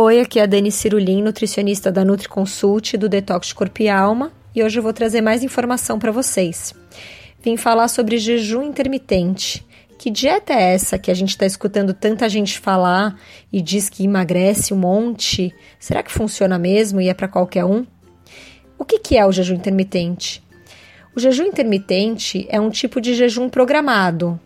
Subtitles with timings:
[0.00, 4.62] Oi, aqui é a Dani Cirulim, nutricionista da NutriConsult do Detox Corpo e Alma, e
[4.62, 6.72] hoje eu vou trazer mais informação para vocês.
[7.42, 9.66] Vim falar sobre jejum intermitente.
[9.98, 13.18] Que dieta é essa que a gente está escutando tanta gente falar
[13.52, 15.52] e diz que emagrece um monte?
[15.80, 17.84] Será que funciona mesmo e é para qualquer um?
[18.78, 20.40] O que, que é o jejum intermitente?
[21.16, 24.38] O jejum intermitente é um tipo de jejum programado.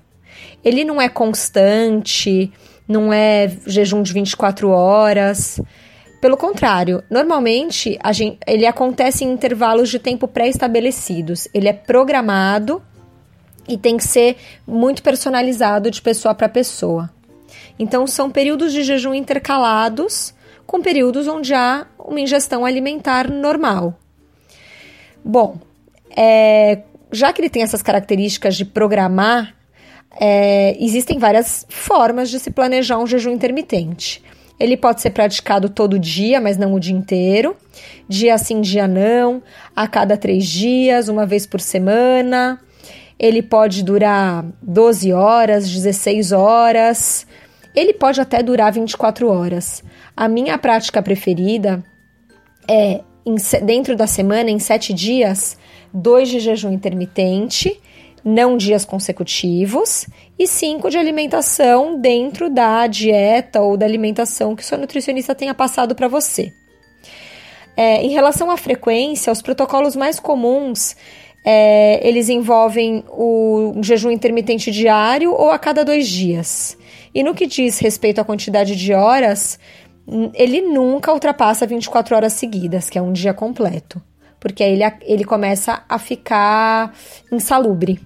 [0.65, 2.51] Ele não é constante,
[2.87, 5.61] não é jejum de 24 horas.
[6.21, 11.49] Pelo contrário, normalmente gente, ele acontece em intervalos de tempo pré-estabelecidos.
[11.53, 12.83] Ele é programado
[13.69, 17.11] e tem que ser muito personalizado de pessoa para pessoa.
[17.79, 20.35] Então, são períodos de jejum intercalados
[20.67, 23.99] com períodos onde há uma ingestão alimentar normal.
[25.25, 25.59] Bom,
[26.17, 29.55] é, já que ele tem essas características de programar
[30.21, 34.23] é, existem várias formas de se planejar um jejum intermitente.
[34.59, 37.57] Ele pode ser praticado todo dia, mas não o dia inteiro.
[38.09, 39.43] Dia sim, dia não.
[39.75, 42.61] A cada três dias, uma vez por semana.
[43.19, 47.27] Ele pode durar 12 horas, 16 horas.
[47.75, 49.83] Ele pode até durar 24 horas.
[50.17, 51.83] A minha prática preferida
[52.69, 53.01] é,
[53.63, 55.57] dentro da semana, em sete dias,
[55.93, 57.81] dois de jejum intermitente
[58.25, 60.07] não dias consecutivos,
[60.39, 65.95] e cinco de alimentação dentro da dieta ou da alimentação que sua nutricionista tenha passado
[65.95, 66.53] para você.
[67.77, 70.95] É, em relação à frequência, os protocolos mais comuns
[71.45, 76.77] é, eles envolvem o jejum intermitente diário ou a cada dois dias.
[77.15, 79.59] E no que diz respeito à quantidade de horas,
[80.35, 84.03] ele nunca ultrapassa 24 horas seguidas, que é um dia completo,
[84.39, 86.95] porque aí ele, ele começa a ficar
[87.31, 88.01] insalubre.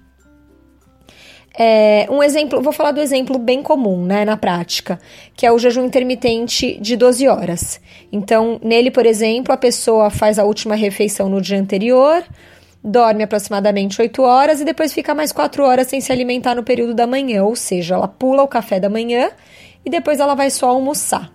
[1.59, 4.99] É, um exemplo, vou falar do exemplo bem comum, né, na prática,
[5.35, 7.81] que é o jejum intermitente de 12 horas.
[8.11, 12.23] Então, nele, por exemplo, a pessoa faz a última refeição no dia anterior,
[12.83, 16.93] dorme aproximadamente 8 horas e depois fica mais 4 horas sem se alimentar no período
[16.93, 19.31] da manhã, ou seja, ela pula o café da manhã
[19.83, 21.31] e depois ela vai só almoçar.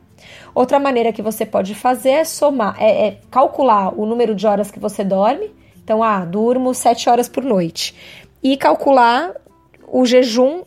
[0.54, 4.70] Outra maneira que você pode fazer é somar, é, é calcular o número de horas
[4.70, 5.50] que você dorme.
[5.82, 7.92] Então, ah, durmo 7 horas por noite.
[8.42, 9.32] E calcular
[9.92, 10.62] o jejum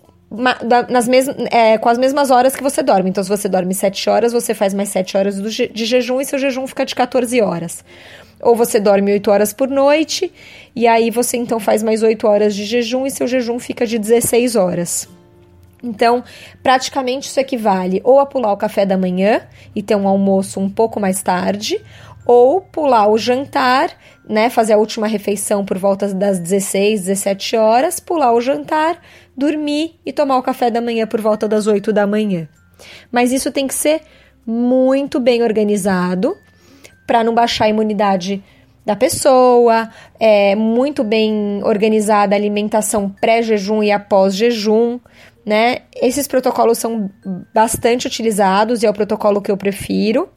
[0.90, 3.10] nas mes é, com as mesmas horas que você dorme.
[3.10, 6.26] Então, se você dorme 7 horas, você faz mais 7 horas je de jejum e
[6.26, 7.84] seu jejum fica de 14 horas.
[8.42, 10.32] Ou você dorme 8 horas por noite,
[10.76, 13.98] e aí você então faz mais 8 horas de jejum e seu jejum fica de
[13.98, 15.08] 16 horas.
[15.82, 16.24] Então,
[16.62, 19.42] praticamente isso equivale ou a pular o café da manhã
[19.76, 21.80] e ter um almoço um pouco mais tarde,
[22.26, 23.92] ou pular o jantar,
[24.28, 29.00] né, fazer a última refeição por volta das 16, 17 horas, pular o jantar,
[29.38, 32.48] dormir e tomar o café da manhã por volta das 8 da manhã.
[33.12, 34.02] Mas isso tem que ser
[34.46, 36.36] muito bem organizado
[37.06, 38.44] para não baixar a imunidade
[38.86, 45.00] da pessoa, é muito bem organizada a alimentação pré-jejum e após-jejum,
[45.44, 45.80] né?
[45.96, 47.10] Esses protocolos são
[47.54, 50.30] bastante utilizados e é o protocolo que eu prefiro.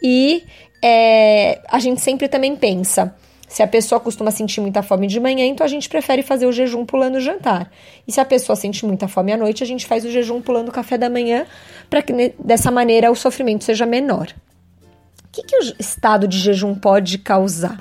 [0.00, 0.44] E
[0.82, 3.14] é, a gente sempre também pensa.
[3.48, 6.52] Se a pessoa costuma sentir muita fome de manhã, então a gente prefere fazer o
[6.52, 7.70] jejum pulando o jantar.
[8.08, 10.70] E se a pessoa sente muita fome à noite, a gente faz o jejum pulando
[10.70, 11.44] o café da manhã,
[11.90, 14.34] para que dessa maneira o sofrimento seja menor.
[15.22, 17.78] O que, que o estado de jejum pode causar?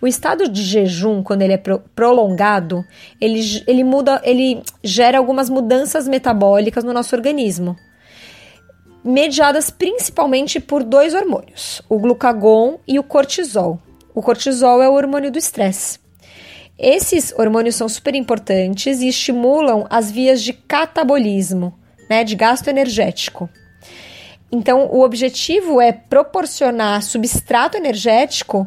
[0.00, 2.84] O estado de jejum, quando ele é pro prolongado,
[3.20, 7.76] ele, ele muda, ele gera algumas mudanças metabólicas no nosso organismo
[9.06, 13.80] mediadas principalmente por dois hormônios, o glucagon e o cortisol.
[14.12, 16.00] O cortisol é o hormônio do estresse.
[16.78, 21.72] Esses hormônios são super importantes e estimulam as vias de catabolismo,
[22.10, 23.48] né, de gasto energético.
[24.50, 28.66] Então, o objetivo é proporcionar substrato energético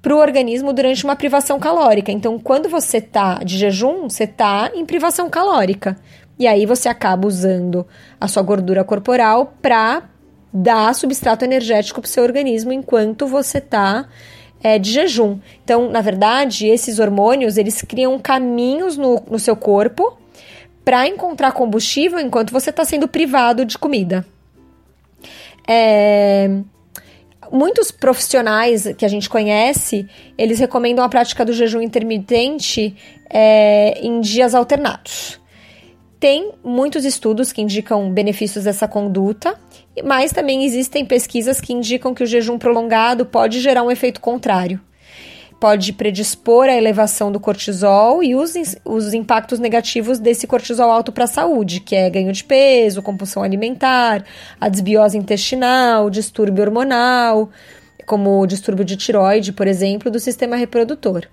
[0.00, 2.12] para o organismo durante uma privação calórica.
[2.12, 5.96] Então, quando você está de jejum, você está em privação calórica.
[6.38, 7.86] E aí você acaba usando
[8.20, 10.02] a sua gordura corporal para
[10.52, 14.06] dar substrato energético para o seu organismo enquanto você está
[14.62, 15.38] é, de jejum.
[15.64, 20.18] Então, na verdade, esses hormônios eles criam caminhos no, no seu corpo
[20.84, 24.26] para encontrar combustível enquanto você está sendo privado de comida.
[25.68, 26.48] É,
[27.50, 32.94] muitos profissionais que a gente conhece, eles recomendam a prática do jejum intermitente
[33.28, 35.40] é, em dias alternados.
[36.18, 39.54] Tem muitos estudos que indicam benefícios dessa conduta,
[40.02, 44.80] mas também existem pesquisas que indicam que o jejum prolongado pode gerar um efeito contrário.
[45.60, 48.54] Pode predispor à elevação do cortisol e os,
[48.84, 53.42] os impactos negativos desse cortisol alto para a saúde, que é ganho de peso, compulsão
[53.42, 54.24] alimentar,
[54.60, 57.50] a desbiose intestinal, distúrbio hormonal,
[58.06, 61.26] como o distúrbio de tiroide, por exemplo, do sistema reprodutor.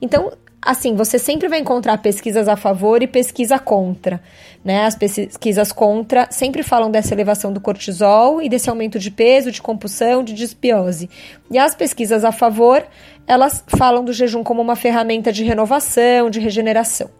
[0.00, 4.20] Então, assim, você sempre vai encontrar pesquisas a favor e pesquisa contra,
[4.64, 4.84] né?
[4.84, 9.62] As pesquisas contra sempre falam dessa elevação do cortisol e desse aumento de peso, de
[9.62, 11.08] compulsão, de desbiose.
[11.50, 12.84] E as pesquisas a favor,
[13.26, 17.10] elas falam do jejum como uma ferramenta de renovação, de regeneração.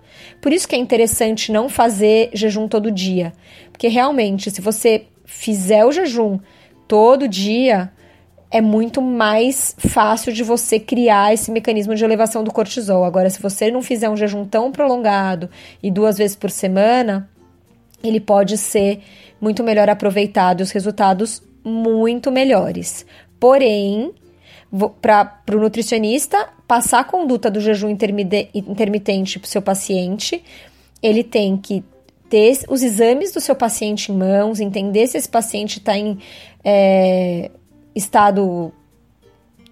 [0.41, 3.33] Por isso que é interessante não fazer jejum todo dia,
[3.73, 6.39] porque realmente, se você fizer o jejum
[6.89, 7.93] todo dia,
[8.51, 13.05] é muito mais fácil de você criar esse mecanismo de elevação do cortisol.
[13.05, 15.51] Agora, se você não fizer um jejum tão prolongado
[15.83, 17.29] e duas vezes por semana,
[18.03, 19.01] ele pode ser
[19.41, 23.05] muito melhor aproveitado e os resultados muito melhores.
[23.39, 24.13] Porém,
[25.01, 30.43] para o nutricionista passar a conduta do jejum intermitente para o seu paciente,
[31.03, 31.85] ele tem que
[32.29, 36.19] ter os exames do seu paciente em mãos, entender se esse paciente está em
[36.63, 37.51] é,
[37.99, 38.73] estado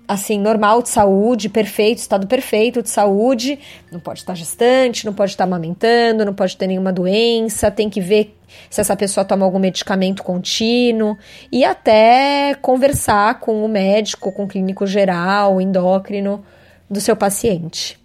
[0.08, 3.58] assim normal de saúde, perfeito, estado perfeito de saúde,
[3.90, 8.00] não pode estar gestante, não pode estar amamentando, não pode ter nenhuma doença, tem que
[8.00, 8.36] ver
[8.70, 11.16] se essa pessoa toma algum medicamento contínuo
[11.50, 16.44] e até conversar com o médico, com o clínico geral, endócrino
[16.88, 17.98] do seu paciente.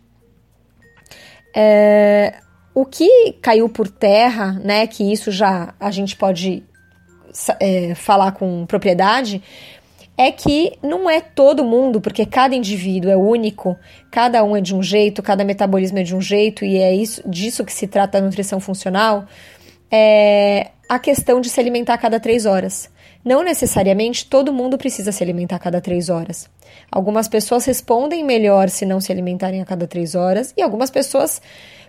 [1.56, 2.36] É,
[2.74, 6.64] o que caiu por terra, né, que isso já a gente pode
[7.60, 9.42] é, falar com propriedade,
[10.28, 13.76] é que não é todo mundo, porque cada indivíduo é único,
[14.12, 17.28] cada um é de um jeito, cada metabolismo é de um jeito, e é isso,
[17.28, 19.26] disso que se trata a nutrição funcional,
[19.90, 22.90] é a questão de se alimentar a cada três horas.
[23.26, 26.50] Não necessariamente todo mundo precisa se alimentar a cada três horas.
[26.92, 31.42] Algumas pessoas respondem melhor se não se alimentarem a cada três horas, e algumas pessoas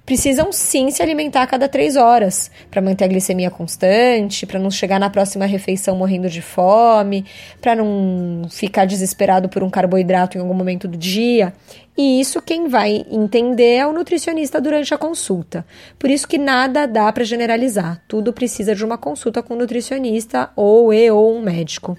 [0.05, 4.71] precisam sim se alimentar a cada três horas para manter a glicemia constante, para não
[4.71, 7.25] chegar na próxima refeição morrendo de fome,
[7.61, 11.53] para não ficar desesperado por um carboidrato em algum momento do dia.
[11.97, 15.65] E isso quem vai entender é o nutricionista durante a consulta.
[15.99, 18.03] Por isso que nada dá para generalizar.
[18.09, 21.97] Tudo precisa de uma consulta com um nutricionista ou e ou um médico.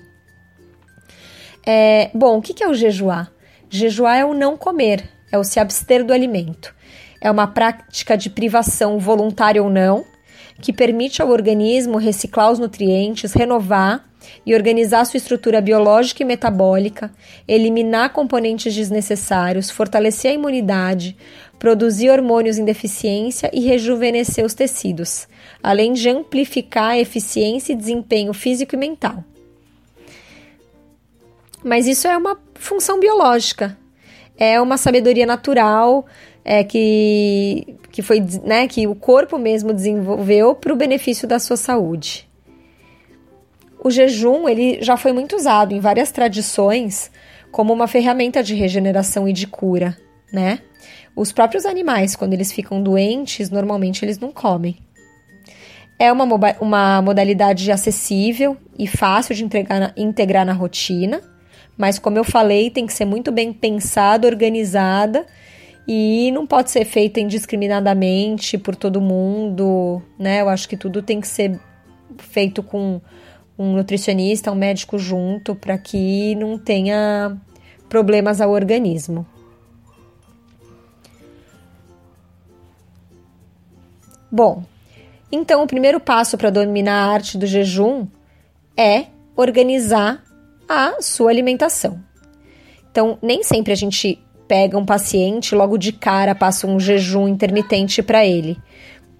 [1.66, 3.32] É, bom, o que é o jejuar?
[3.70, 6.76] Jejuar é o não comer, é o se abster do alimento
[7.24, 10.04] é uma prática de privação voluntária ou não,
[10.62, 14.06] que permite ao organismo reciclar os nutrientes, renovar
[14.46, 17.10] e organizar sua estrutura biológica e metabólica,
[17.48, 21.16] eliminar componentes desnecessários, fortalecer a imunidade,
[21.58, 25.26] produzir hormônios em deficiência e rejuvenescer os tecidos,
[25.64, 29.24] além de amplificar a eficiência e desempenho físico e mental.
[31.64, 33.78] Mas isso é uma função biológica,
[34.38, 36.06] é uma sabedoria natural
[36.46, 41.58] é, que, que foi né, que o corpo mesmo desenvolveu para o benefício da sua
[41.58, 42.28] saúde.
[43.84, 47.12] O jejum ele já foi muito usado em várias tradições
[47.52, 49.98] como uma ferramenta de regeneração e de cura,
[50.32, 50.60] né?
[51.16, 54.78] Os próprios animais, quando eles ficam doentes, normalmente eles não comem.
[56.00, 56.26] É uma,
[56.60, 61.22] uma modalidade acessível e fácil de entregar, integrar na rotina,
[61.78, 65.26] mas como eu falei, tem que ser muito bem pensada, organizada
[65.88, 70.42] e não pode ser feita indiscriminadamente por todo mundo, né?
[70.42, 71.60] Eu acho que tudo tem que ser
[72.18, 73.02] feito com
[73.58, 77.38] um nutricionista, um médico junto, para que não tenha
[77.90, 79.26] problemas ao organismo.
[84.32, 84.64] Bom,
[85.32, 88.08] então o primeiro passo para dominar a arte do jejum
[88.76, 90.24] é organizar
[90.68, 92.04] a sua alimentação.
[92.90, 94.20] Então, nem sempre a gente
[94.54, 98.56] pega um paciente logo de cara passa um jejum intermitente para ele.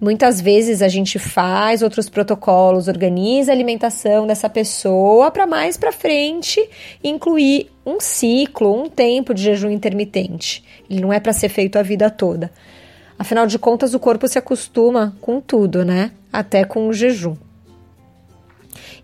[0.00, 5.90] Muitas vezes a gente faz outros protocolos, organiza a alimentação dessa pessoa para mais para
[5.90, 6.64] frente
[7.02, 10.62] incluir um ciclo, um tempo de jejum intermitente.
[10.88, 12.48] Ele não é para ser feito a vida toda.
[13.18, 16.12] Afinal de contas, o corpo se acostuma com tudo, né?
[16.32, 17.34] Até com o jejum.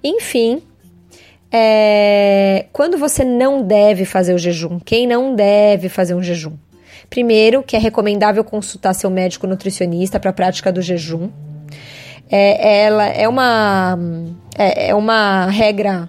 [0.00, 0.62] Enfim,
[1.52, 4.78] é, quando você não deve fazer o jejum?
[4.78, 6.56] Quem não deve fazer um jejum?
[7.08, 11.28] Primeiro, que é recomendável consultar seu médico nutricionista para a prática do jejum.
[12.30, 13.98] É, ela é uma,
[14.56, 16.08] é, é uma regra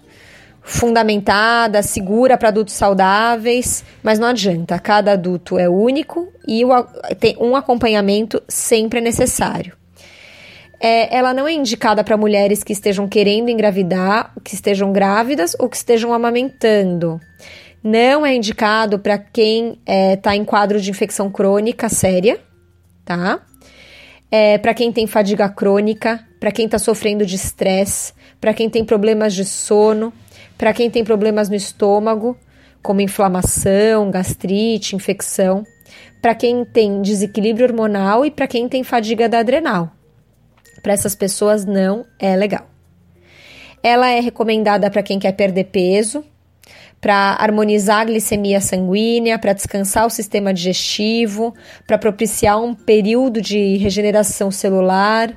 [0.61, 6.83] fundamentada, segura para adultos saudáveis, mas não adianta, cada adulto é único e o,
[7.19, 9.80] tem um acompanhamento sempre é necessário.
[10.83, 15.69] É, ela não é indicada para mulheres que estejam querendo engravidar, que estejam grávidas ou
[15.69, 17.21] que estejam amamentando.
[17.83, 22.39] Não é indicado para quem está é, em quadro de infecção crônica séria,
[23.05, 23.41] tá?
[24.31, 28.83] É, para quem tem fadiga crônica, para quem está sofrendo de estresse, para quem tem
[28.83, 30.11] problemas de sono,
[30.57, 32.35] para quem tem problemas no estômago,
[32.81, 35.63] como inflamação, gastrite, infecção,
[36.19, 40.00] para quem tem desequilíbrio hormonal e para quem tem fadiga da adrenal.
[40.81, 42.67] Para essas pessoas não é legal.
[43.83, 46.23] Ela é recomendada para quem quer perder peso,
[46.99, 51.53] para harmonizar a glicemia sanguínea, para descansar o sistema digestivo,
[51.87, 55.33] para propiciar um período de regeneração celular,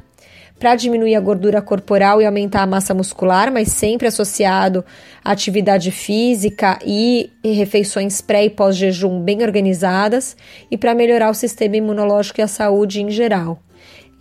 [0.59, 4.85] para diminuir a gordura corporal e aumentar a massa muscular, mas sempre associado
[5.25, 10.37] à atividade física e refeições pré e pós-jejum bem organizadas,
[10.71, 13.59] e para melhorar o sistema imunológico e a saúde em geral.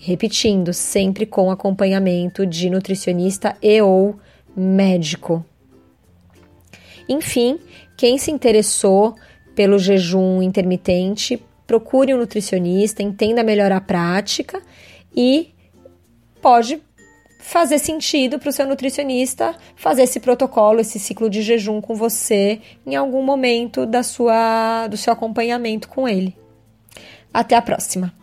[0.05, 4.19] Repetindo, sempre com acompanhamento de nutricionista e ou
[4.53, 5.45] médico.
[7.07, 7.57] Enfim,
[7.95, 9.15] quem se interessou
[9.55, 14.61] pelo jejum intermitente, procure um nutricionista, entenda melhor a prática
[15.15, 15.53] e
[16.41, 16.81] pode
[17.39, 22.59] fazer sentido para o seu nutricionista fazer esse protocolo, esse ciclo de jejum com você
[22.85, 26.35] em algum momento da sua, do seu acompanhamento com ele.
[27.33, 28.22] Até a próxima!